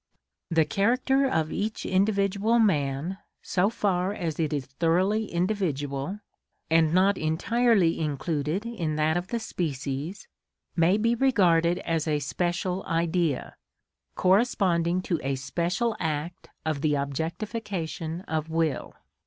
The 0.49 0.65
character 0.65 1.27
of 1.29 1.51
each 1.51 1.85
individual 1.85 2.57
man, 2.57 3.19
so 3.43 3.69
far 3.69 4.13
as 4.15 4.39
it 4.39 4.51
is 4.51 4.65
thoroughly 4.65 5.31
individual, 5.31 6.21
and 6.71 6.91
not 6.91 7.19
entirely 7.19 7.99
included 7.99 8.65
in 8.65 8.95
that 8.95 9.15
of 9.15 9.27
the 9.27 9.37
species, 9.39 10.27
may 10.75 10.97
be 10.97 11.13
regarded 11.13 11.77
as 11.85 12.07
a 12.07 12.17
special 12.17 12.83
Idea, 12.87 13.57
corresponding 14.15 15.03
to 15.03 15.19
a 15.23 15.35
special 15.35 15.95
act 15.99 16.49
of 16.65 16.81
the 16.81 16.95
objectification 16.95 18.21
of 18.21 18.49
will. 18.49 18.95